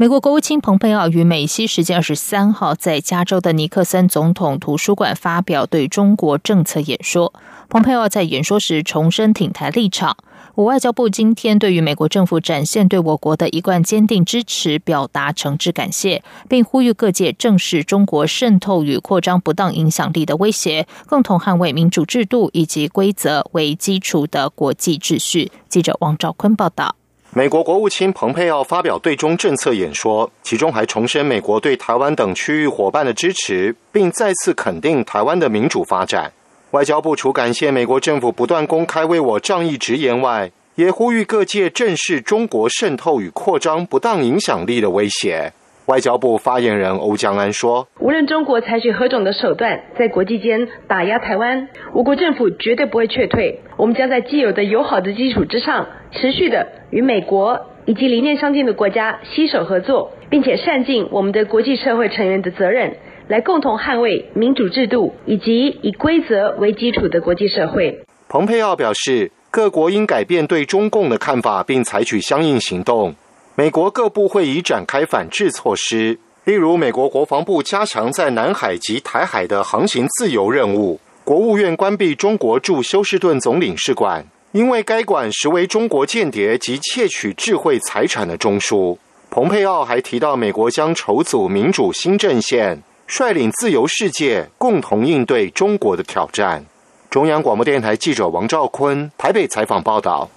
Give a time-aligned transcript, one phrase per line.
[0.00, 7.34] 美国国务卿蓬佩奥于美西时间二十三号在加州的尼克森总统图书馆发表对中国政策演说。
[7.68, 10.16] 蓬佩奥在演说时重申挺台立场。
[10.54, 25.52] 我外交部今天对于美国政府展现对我国的一贯坚定支持表达诚挚感谢，并呼吁各界正视中国渗透与扩张不当影响力的威胁，共同捍卫民主制度以及规则为基础的国际秩序。
[25.68, 26.96] 记者王兆坤报道。
[27.32, 36.32] 美国国务卿蓬佩奥发表对中政策演说，其中还重申美国对台湾等区域伙伴的支持，并再次肯定台湾的民主发展。
[36.72, 45.52] 外交部除感谢美国政府不断公开为我仗义直言外，也呼吁各界正视中国渗透与扩张不当影响力的威胁。
[45.90, 53.58] 外交部发言人欧江安说：“无论中国采取何种的手段，在国际间打压台湾，我国政府绝对不会撤退。
[53.76, 62.94] 我们将在既有的友好的基础之上，持续的与美国以及理念相近的国家携手合作，并且善尽我们的国际社会成员的责任。”
[63.26, 68.00] 来共同捍卫民主制度以及以规则为基础的国际社会。
[68.28, 73.14] 蓬佩奥表示，各国应改变对中共的看法，并采取相应行动。
[73.60, 88.96] 美国各部会已展开反制措施，例如，美国国防部加强在南海及台海的航行自由任务；国务院关闭中国驻休斯顿总领事馆，因为该馆实为中国间谍及窃取智慧财产的中枢。
[89.28, 92.82] 蓬佩奥还提到，美国将筹组民主新阵线。
[93.06, 96.64] 率领自由世界共同应对中国的挑战。
[97.10, 100.30] 中央广播电台记者王兆坤台北采访报道。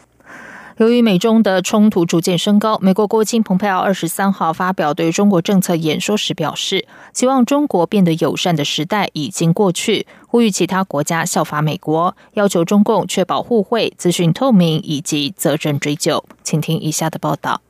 [0.83, 16.21] 由于美中的冲突逐渐升高，美国国务卿蓬佩奥二十三号发表对中国政策演说时表示，希望中国变得友善的时代已经过去，呼吁其他国家效法美国，要求中共确保互惠、资讯透明以及责任追究。
[16.43, 17.61] 请听以下的报道。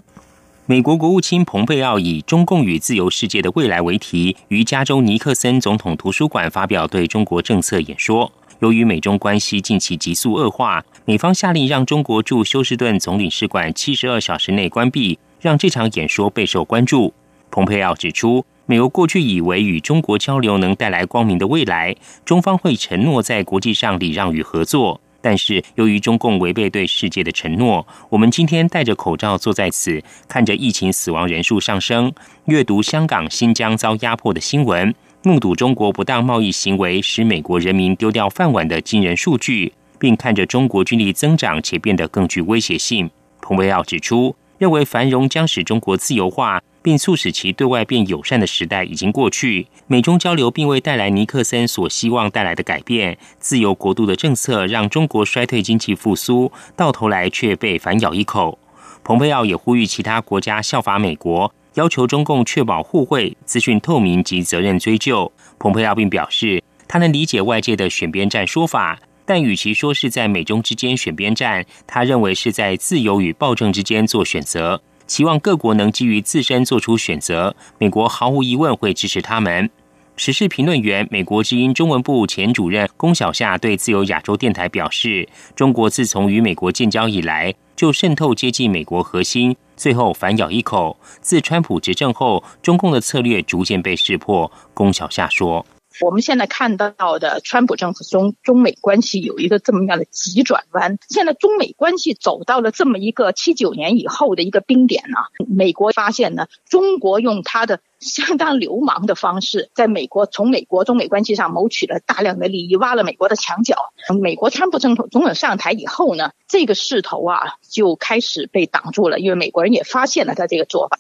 [0.66, 8.32] 美国国务卿蓬佩奥以“中共与自由世界的未来”为题，于加州尼克森总统图书馆发表对中国政策演说。
[8.60, 17.14] 由于美中关系近期急速恶化，美方下令让中国驻休斯顿总领事馆七十二小时内关闭，让这场演说备受关注。
[17.52, 21.94] 蓬佩奥指出，美国过去以为与中国交流能带来光明的未来，
[22.24, 25.02] 中方会承诺在国际上礼让与合作。
[25.20, 32.14] 但是，由于中共违背对世界的承诺，我们今天戴着口罩坐在此，看着疫情死亡人数上升，
[32.46, 43.10] 阅读香港、新疆遭压迫的新闻，目睹中国不当贸易行为使美国人民丢掉饭碗的惊人数据，并看着中国军力增长且变得更具威胁性。
[43.42, 46.62] 彭维奥指出，认为繁荣将使中国自由化。
[46.84, 53.18] 并促使其对外变友善的时代已经过去，美中交流并未带来尼克森所希望带来的改变。
[53.40, 58.60] 自由国度的政策让中国衰退、经济复苏，到头来却被反咬一口。
[59.02, 65.32] 蓬佩奥也呼吁其他国家效法美国，要求中共确保互惠、资讯透明及责任追究。
[65.58, 74.82] 蓬佩奥并表示，他能理解外界的选边站说法，但与其说是在美中之间选边站，他认为是在自由与暴政之间做选择。
[75.06, 79.70] 期望各国能基于自身做出选择，美国毫无疑问会支持他们。
[80.16, 90.98] 时事评论员、美国之音中文部前主任龚小夏对自由亚洲电台表示：“中国自从与美国建交以来，就渗透接近美国核心，最后反咬一口。
[91.20, 95.66] 自川普执政后，中共的策略逐渐被识破。”龚小夏说。
[96.02, 105.18] 我们现在看到的川普政府中中美关系有一个这么样的急转弯，现在中美关系走到了这么一个七九年以后的一个冰点呢。
[105.48, 113.76] 美国发现呢，中国用他的相当流氓的方式，在美国从美国中美关系上谋取了大量的利益，挖了美国的墙角。
[114.22, 120.98] 美国川普总统总统上台以后呢，这个势头啊就开始被挡住了，因为美国人也发现了他这个做法。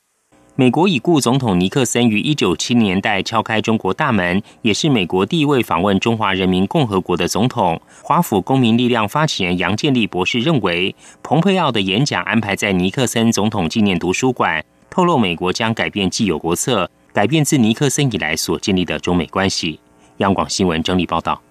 [0.56, 7.82] 美国已故总统尼克森于一九七年代敲开中国大门，也是美国第一位访问中华人民共和国的总统。
[8.04, 19.80] 华府公民力量发起人杨建立博士认为，蓬佩奥的演讲安排在尼克森总统纪念图书馆，透露美国将改变既有国策，改变自尼克森以来所建立的中美关系。
[20.18, 21.42] 央广新闻整理报道。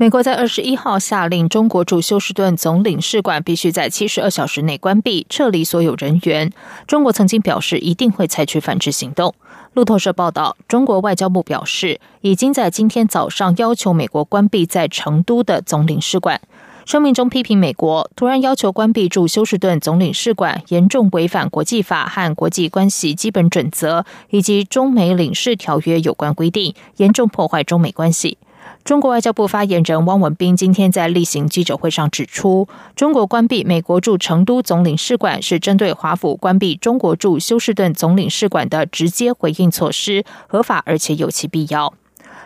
[0.00, 6.52] 美国在二十一号下令中国驻休斯顿总领事馆必须在七十二小时内关闭、撤离所有人员。
[6.86, 9.34] 中国曾经表示一定会采取反制行动。
[9.72, 16.40] 路透社报道，中国外交部表示，已经在今天早上要求美国关闭在成都的总领事馆。
[16.86, 28.38] 声明中批评美国突然要求关闭驻休斯顿总领事馆，严重违反国际法和国际关系基本准则以及中美领事条约有关规定，严重破坏中美关系。
[28.88, 41.92] 中国外交部发言人汪文斌今天在例行记者会上指出，中国关闭美国驻成都总领事馆是针对华府关闭中国驻休斯顿总领事馆的直接回应措施，合法而且有其必要。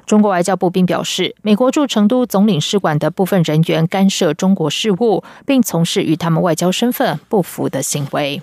[0.05, 8.43] 中国外交部并表示，美国驻成都总领事馆的部分人员干涉中国事务，并从事与他们外交身份不符的行为。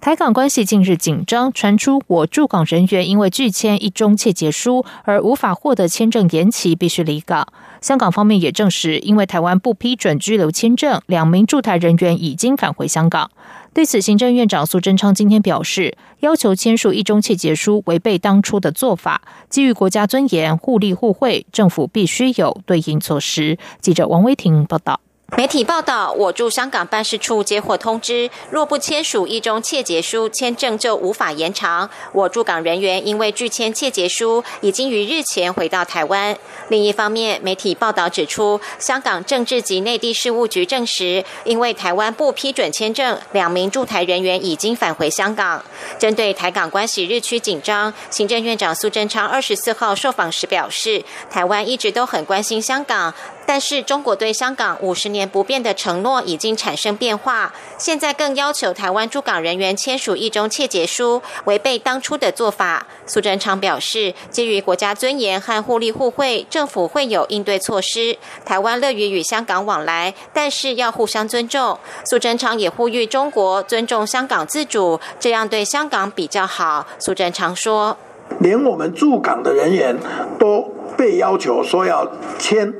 [0.00, 7.48] 台港关系近日紧张，传出我驻港人员因为拒签一中切结书而无法获得签证延期，必须离港。
[7.80, 13.28] 香港方面也证实，因为台湾不批准居留签证，两名驻台人员已经返回香港。
[13.74, 23.58] 对此，行政院长苏贞昌今天表示，要求签署一中切结书违背当初的做法，基于国家尊严、互利互惠，政府必须有对应措施。
[23.80, 25.00] 记者王威婷报道。
[25.36, 31.88] 媒体报道，我驻香港办事处接获通知，若不签署一中切结书，签证就无法延长。
[32.12, 36.36] 我驻港人员因为拒签切结书，已经于日前回到台湾。
[36.70, 45.62] 另一方面，媒体报道指出，香港政治及内地事务局证实，因为台湾不批准签证，两名驻台人员已经返回香港。
[45.98, 53.12] 针对台港关系日趋紧张，行政院长苏贞昌二十四号受访时表示，台湾一直都很关心香港。
[53.48, 62.86] 但是中国对香港五十年不变的承诺已经产生变化，现在更要求台湾驻港人员签署一中切结书，违背当初的做法。
[63.06, 68.18] 苏贞昌表示，基于国家尊严和互利互惠，政府会有应对措施。
[68.44, 71.78] 台湾乐于与香港往来，但是要互相尊重。
[72.04, 76.86] 苏贞昌也呼吁中国尊重香港自主，这样对香港比较好。
[76.98, 77.96] 苏贞昌说
[78.40, 79.96] ：“连我们驻港的人员
[80.38, 80.57] 都。”
[80.98, 82.74] 被要求说要签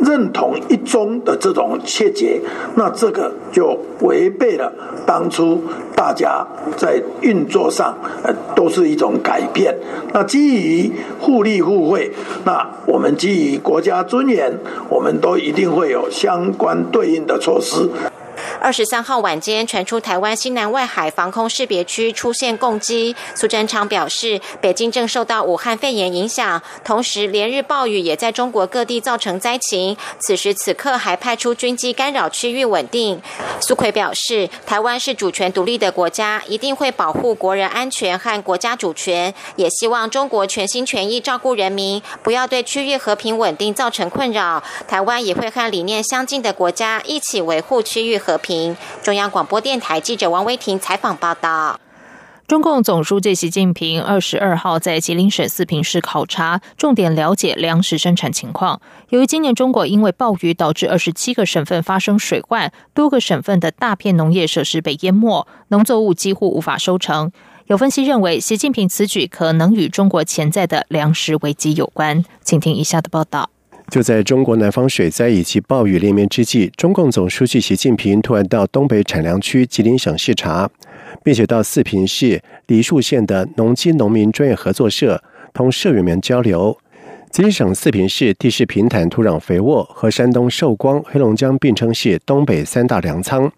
[0.00, 2.40] 认同一中的这种切结，
[2.76, 4.72] 那这个就违背了
[5.04, 5.60] 当初
[5.96, 9.76] 大家在运作上呃都是一种改变。
[10.12, 12.12] 那基于互利互惠，
[12.44, 14.56] 那我们基于国家尊严，
[14.88, 17.90] 我们都一定会有相关对应的措施。
[18.60, 29.96] 二十三号晚间传出台湾西南外海防空识别区出现攻击，苏贞昌表示，北京正受到武汉肺炎影响，同时连日暴雨也在中国各地造成灾情。
[30.20, 33.20] 此时此刻还派出军机干扰区域稳定。
[33.60, 44.62] 苏奎表示，台湾是主权独立的国家，一定会保护国人安全和国家主权，也希望中国全心全意照顾人民，不要对区域和平稳定造成困扰。
[44.88, 48.76] 台湾也会和理念相近的国家一起维护区域和和平。
[49.02, 51.78] 中央广播电台记者王威婷采访报道：
[52.48, 58.80] 中共总书记习近平二十二号在吉林省四平市考察，重点了解粮食生产情况。
[59.10, 67.30] 由于今年中国因为暴雨导致二十七个省份发生水患，多个省份的大片农业设施被淹没，农作物几乎无法收成。
[67.66, 72.24] 有分析认为，习近平此举可能与中国潜在的粮食危机有关。
[72.42, 73.48] 请听以下的报道。
[73.90, 80.68] 就在中国南方水灾以及暴雨连绵之际，中共总书记习近平突然到东北产粮区吉林省视察，
[81.22, 85.22] 并且到四平市梨树县的农机农民专业合作社
[85.52, 86.76] 同社员们交流。
[87.30, 93.52] 吉林省四平市地势平坦，土壤肥沃，和山东寿光、黑龙江并称是东北三大粮仓。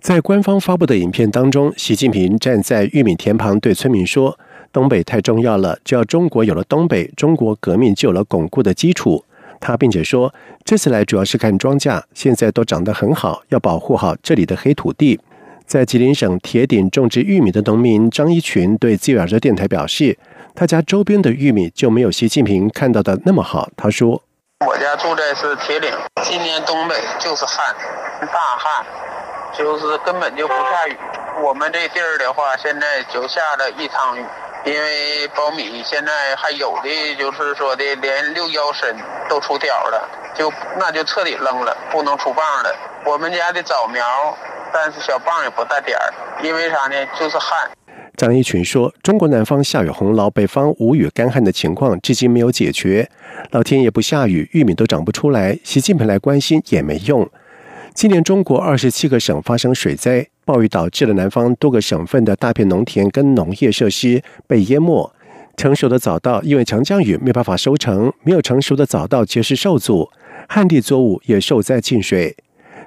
[0.00, 4.38] 在官方发布的影片当中，习近平站在玉米田旁，对村民说
[4.70, 9.23] ：“东北太重要了，只要中国有了东北，中国革命就有了巩固的基础。”
[9.64, 10.30] 他并且说，
[10.62, 15.18] 这次来主要是看庄稼，现在都长得很好，要保护好这里的黑土地。
[15.66, 20.18] 在吉林省铁顶种植玉米的农民张一群对自由亚洲电台表示，
[20.54, 23.70] 他家周边的玉米就没有习近平看到的那么好。
[23.74, 24.22] 他说
[24.68, 25.90] ：“我家住在是铁岭，
[26.22, 27.74] 今年东北就是旱，
[28.20, 28.84] 大旱，
[29.56, 30.94] 就是根本就不下雨。
[31.42, 34.22] 我们这地儿的话，现在就下了一场雨。”
[34.64, 38.96] 因为苞米现在还有的就是说的连六腰深
[39.28, 42.74] 都出条了，就那就彻底扔了，不能出棒了。
[43.04, 44.02] 我们家的早苗，
[44.72, 47.06] 但是小棒也不带点儿，因为啥呢？
[47.20, 47.70] 就是旱。
[48.16, 53.10] 张一群说：“中国南方下雨洪涝，北方无雨干旱的情况至今没有解决，
[53.50, 55.58] 老天爷不下雨，玉米都长不出来。
[55.62, 57.28] 习近平来关心也没用。
[57.92, 65.10] 今年中国二十七个省发生水灾。”暴雨导致了南方多个省份的大片农田跟农业设施被淹没，
[65.56, 70.10] 成熟的早稻因为强降雨没办法收成，没有成熟的早稻结实受阻，
[70.48, 72.36] 旱地作物也受灾浸水。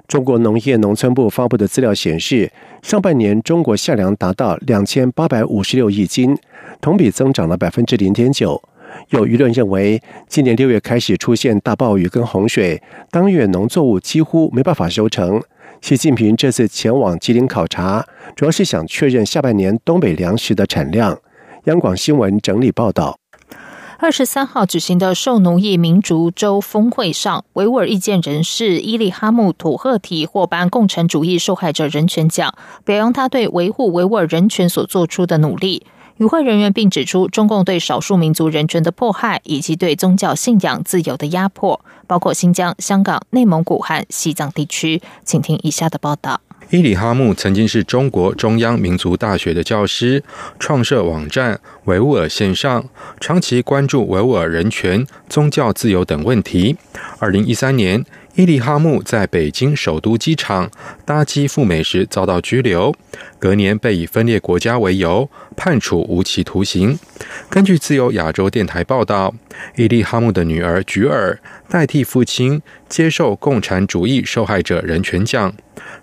[0.06, 2.50] 中国农业农村部发布的资料显示，
[2.80, 6.38] 上半年中国夏粮达到两千八百五十六亿斤，
[6.80, 8.62] 同比增长了百分之零点九。
[9.10, 15.42] 有舆论认为，今年六月开始出现大暴雨跟洪水，当月农作物几乎没办法收成。
[15.80, 18.04] 习近平这次前往吉林考察，
[18.36, 21.18] 主要是想确认下半年东北粮食的产量。
[21.64, 23.18] 央广新闻整理报道。
[23.98, 32.54] 二十三号举行的受奴役民族周峰会上，维吾尔意见人士伊利哈木土赫提获颁共产主义受害者人权奖，
[32.84, 35.84] 表扬他对维护维吾尔人权所做出的努力。
[36.18, 45.00] 与会人员并指出，中共对少数民族人权的迫害，以及对宗教信仰自由的压迫，包括新疆、香港、内蒙古和西藏地区。
[45.24, 46.40] 请听以下的报道。
[46.70, 50.22] 伊里哈木曾经是中国中央民族大学的教师，
[50.58, 52.84] 创设网站维吾尔线上，
[53.20, 56.76] 长期关注维吾尔人权、宗教自由等问题。
[57.20, 58.04] 二零一三年，
[58.38, 60.70] 伊利哈木在北京首都机场
[61.04, 62.94] 搭机赴美时遭到拘留，
[63.40, 66.96] 隔年被以分裂国家为由判处无期徒刑。
[67.50, 69.34] 根据自由亚洲电台报道，
[69.74, 71.36] 伊利哈木的女儿菊尔
[71.68, 75.52] 代替父亲接受共产主义受害者人权奖。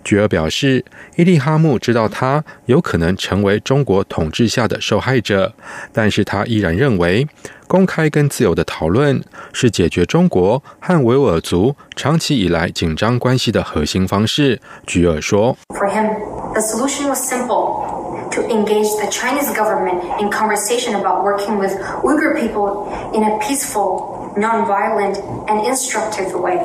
[0.04, 0.84] 菊尔表示，
[1.16, 5.54] 伊利哈木知道他有可能成为中国统治下的受害者，
[5.90, 7.26] 但是他依然认为，
[7.66, 14.60] 公开跟自由的讨论是解决中国和维吾尔族长期以来紧张关系的核心方式。
[14.86, 16.14] 菊尔说：“For him,
[16.52, 17.96] the solution was simple
[18.30, 24.25] to engage the Chinese government in conversation about working with Uyghur people in a peaceful,
[24.36, 25.16] non-violent,
[25.46, 26.58] and instructive way.”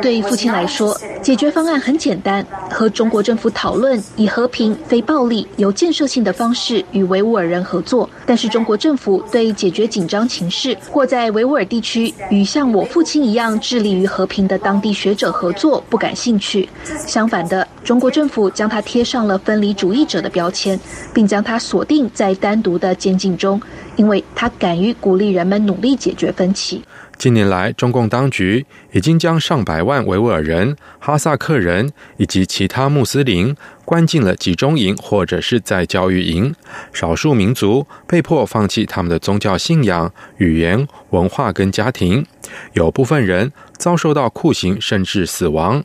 [0.00, 8.10] 对父亲来说，解决方案很简单：和中国政府讨论，以和平、非暴力、有建设性的方式与维吾尔人合作。
[8.26, 16.68] 但是中国政府对解决紧张情势或在维吾尔地区与像我父亲一样致力于和平的当地学者合作不感兴趣。
[17.06, 20.78] 相反的，中国政府将他贴上了分离主义者的标签，
[21.14, 23.60] 并将他锁定在单独的监禁中，
[23.96, 26.82] 因为他敢于鼓励人们努力解决分歧。
[27.18, 36.52] 近年来，中共当局已经将上百万维吾尔人、哈萨克人以及其他穆斯林关进了集中营或者是在教育营，
[36.92, 42.26] 少数民族被迫放弃他们的宗教信仰、语言、文化跟家庭，
[42.72, 45.84] 有部分人遭受到酷刑甚至死亡。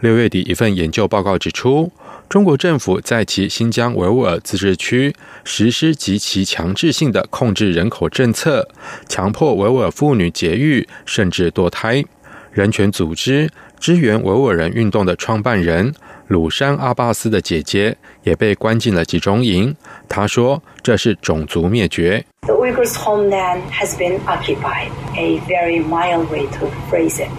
[0.00, 1.92] 六月底，一份研究报告指出。
[2.28, 8.68] 中国政府在其新疆维吾尔自治区实施极其强制性的控制人口政策，
[9.08, 12.04] 强迫维吾尔妇女节育甚至堕胎。
[12.52, 13.48] 人权组织
[13.80, 15.94] 支援维吾尔人运动的创办人
[16.26, 19.74] 鲁山阿巴斯的姐姐也被关进了集中营。
[20.06, 24.90] 他说：“这是种族灭绝。” The Uyghurs' homeland has been occupied.
[25.16, 27.30] A very mild way to phrase it.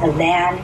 [0.00, 0.56] The land.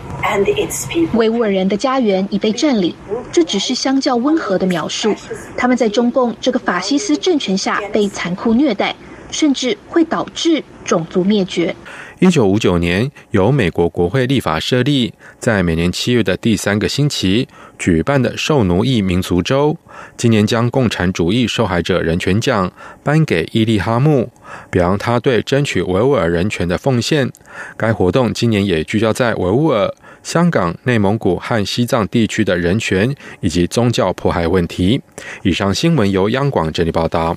[1.14, 2.94] 维吾尔人的家园已被占领，
[3.32, 5.14] 这只是相较温和的描述。
[5.56, 8.94] 他们在中共这个法西斯政权下被残酷虐待，
[9.30, 11.74] 甚至会导致种族灭绝。
[12.18, 17.46] 一九五九年，由美国国会立法设立，在每年七月的第三个星期
[17.78, 19.76] 举办的受奴役民族周，
[20.16, 24.30] 今年将共产主义受害者人权奖颁给伊利哈木，
[24.70, 27.30] 表扬他对争取维吾尔人权的奉献。
[27.76, 29.94] 该活动今年也聚焦在维吾尔。
[30.26, 35.00] 香港、内蒙古和西藏地区的人权以及宗教迫害问题。
[35.44, 37.36] 以上新闻由央广整理报道。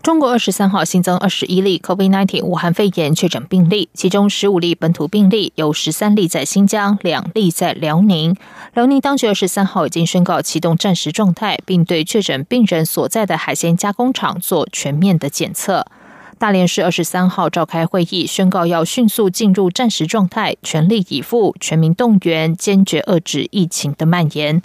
[0.00, 8.36] 中国二十三号新增二十一例 COVID-19 武汉肺炎确诊病例，其中十五例本土病例，有十三例在新疆，两例在辽宁。
[8.74, 15.84] 辽宁当局二十三号已经宣告启动战时状态，并对确诊病人所在的海鲜加工厂做全面的检测。
[16.38, 24.62] 大连市二十三号召开会议，宣告要迅速进入战时状态，全力以赴，全民动员，坚决遏制疫情的蔓延。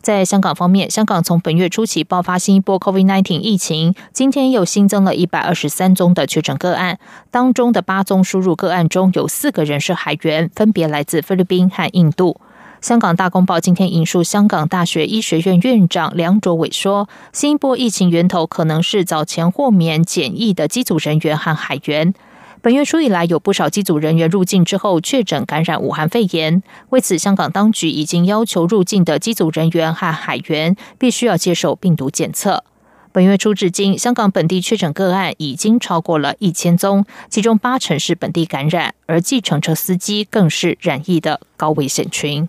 [0.00, 7.00] 在香港方面，香港从本月初起爆发新一波 COVID-19 疫情，今天又新增了一百二十三宗的确诊个案，
[7.32, 12.40] 当中的八宗输入个案中有四个人是海员，分别来自菲律宾和印度。
[12.86, 22.14] 香港大公报今天引述香港大学医学院院长梁卓伟说，新一波疫情源头可能是早前豁免检疫的机组人员和海员。
[22.62, 32.62] 本月初以来，有不少机组人员入境之后确诊感染武汉肺炎，为此，香港当局已经要求入境的机组人员和海员必须要接受病毒检测。
[33.10, 42.48] 本月初至今，香港本地确诊个案已经超过了一千宗，其中八成是本地感染，而计程车司机更是染疫的高危险群。